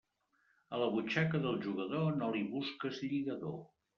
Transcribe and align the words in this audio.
A 0.77 0.79
la 0.83 0.87
butxaca 0.95 1.41
del 1.43 1.59
jugador 1.67 2.17
no 2.21 2.31
li 2.37 2.41
busques 2.57 3.01
lligador. 3.13 3.57